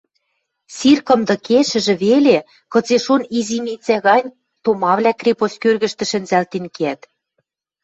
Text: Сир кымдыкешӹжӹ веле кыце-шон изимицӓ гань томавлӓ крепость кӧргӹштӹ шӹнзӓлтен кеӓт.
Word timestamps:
Сир 0.77 0.99
кымдыкешӹжӹ 1.07 1.93
веле 2.03 2.37
кыце-шон 2.71 3.21
изимицӓ 3.37 3.97
гань 4.05 4.27
томавлӓ 4.63 5.11
крепость 5.21 5.61
кӧргӹштӹ 5.63 6.03
шӹнзӓлтен 6.09 6.65
кеӓт. 6.75 7.01